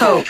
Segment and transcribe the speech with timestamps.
[0.00, 0.29] Coke.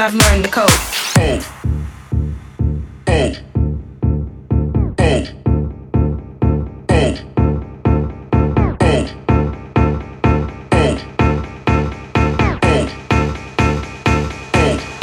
[0.00, 0.70] I've learned the code.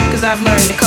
[0.09, 0.86] Cause I've learned the code.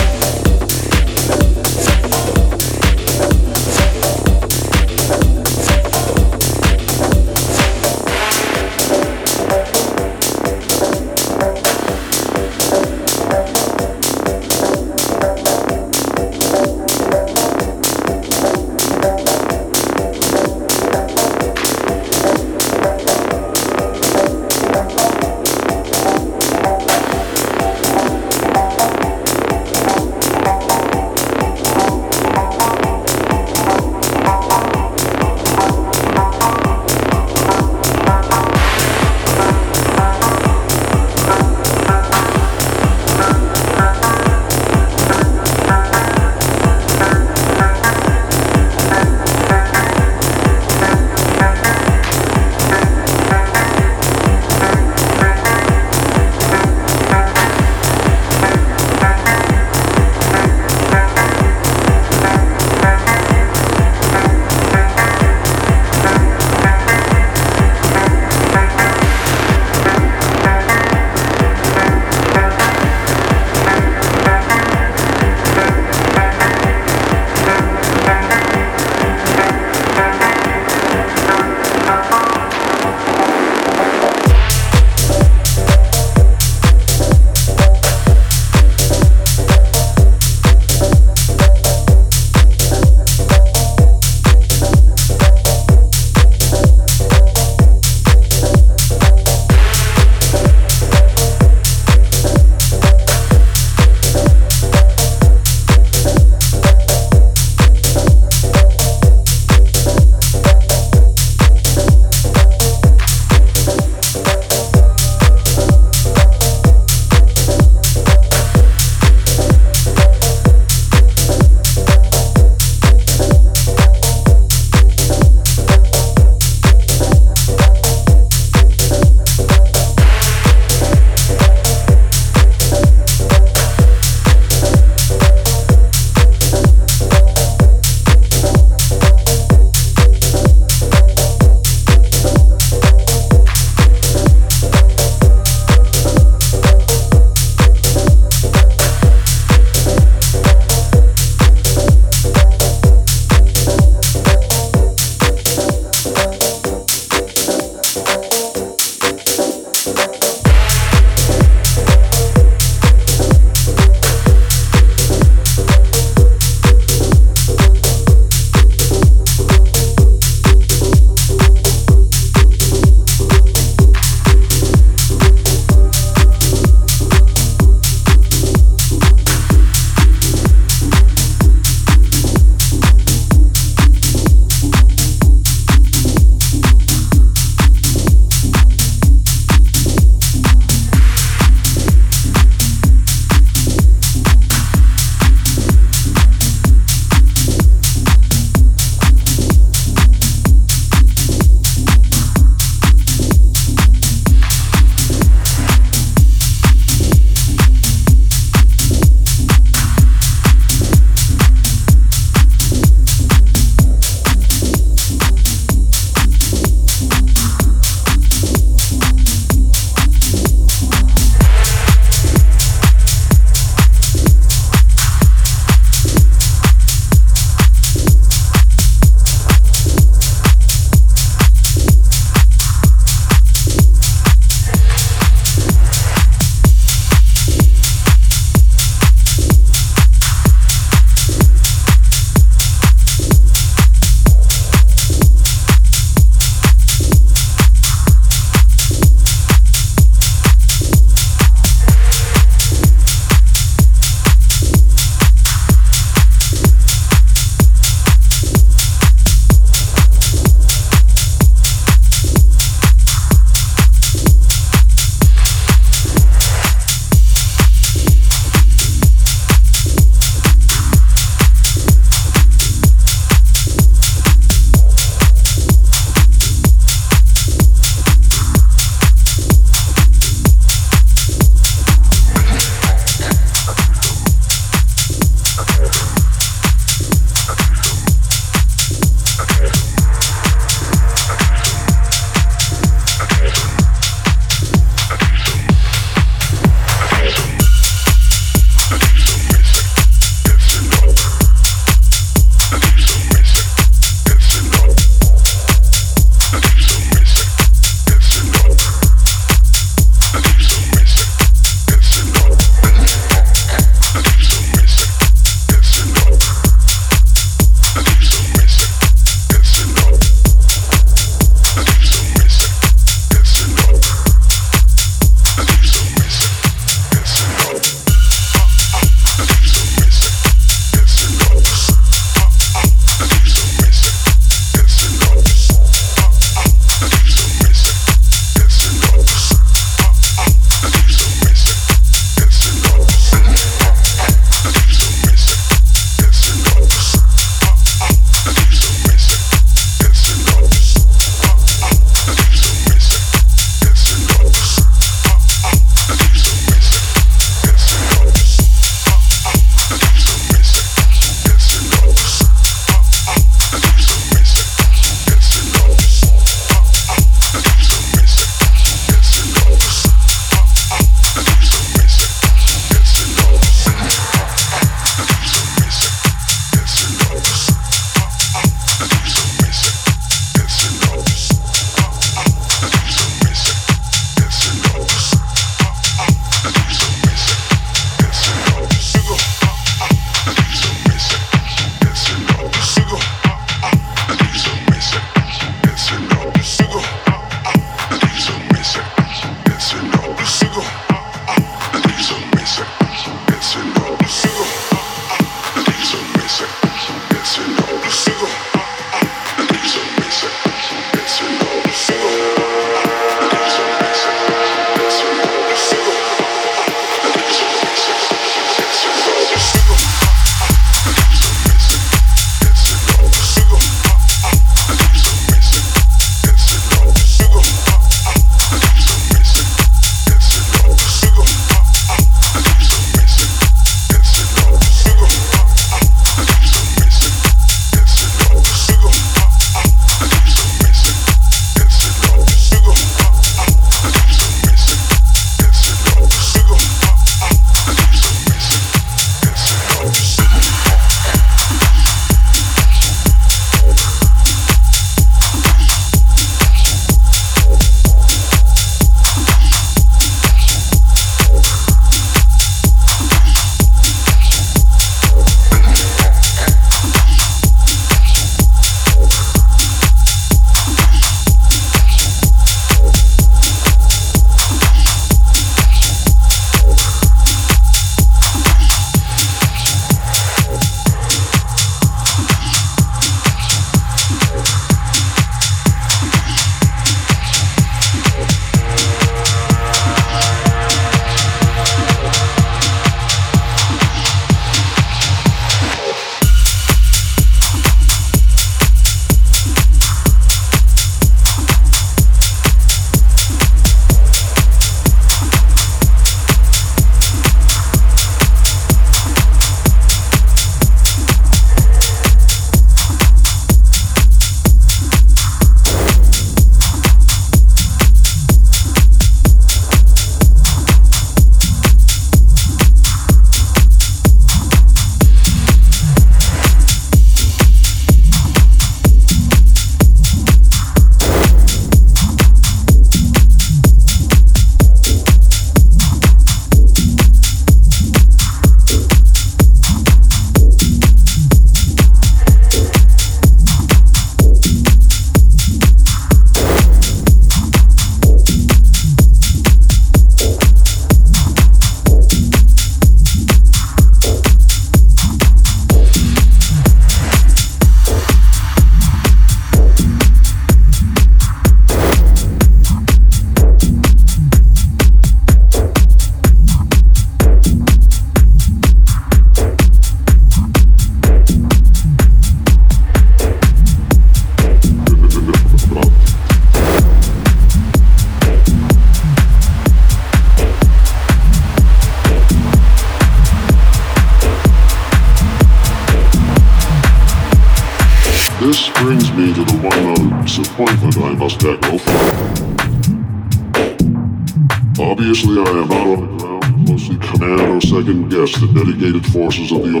[599.36, 600.00] forces of the.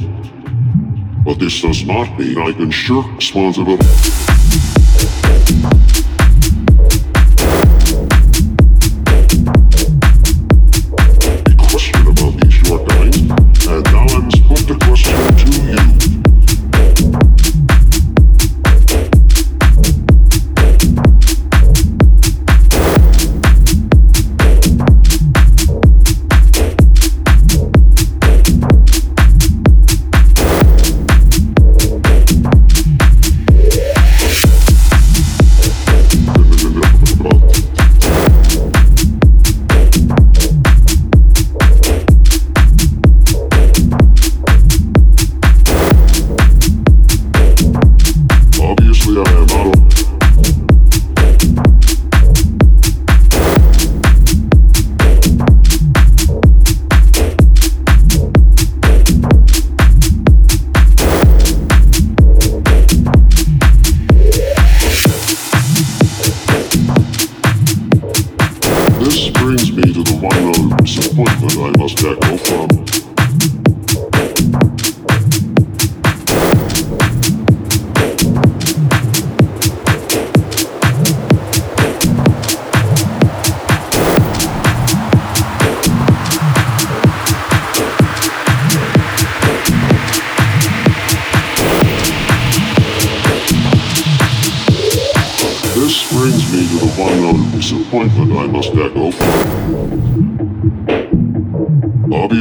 [1.22, 4.25] But this does not mean I can shirk responsibility.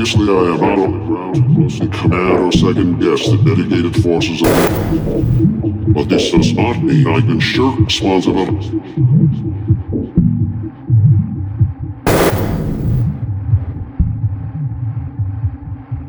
[0.06, 4.39] Obviously, I am not on the ground, mostly command or second guess the dedicated forces
[4.39, 5.93] of the.
[5.93, 8.82] But this does not mean I can shirk responsibility.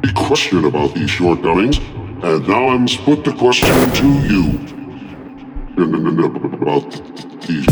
[0.05, 1.79] A question about these shortcomings,
[2.23, 4.61] and now I must put the question to you
[6.61, 7.01] about
[7.47, 7.67] these.